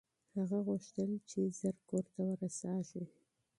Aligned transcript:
هغه 0.37 0.57
غوښتل 0.67 1.11
چې 1.29 1.39
ژر 1.57 1.75
کور 1.89 2.05
ته 2.13 2.21
ورسېږي. 2.29 3.03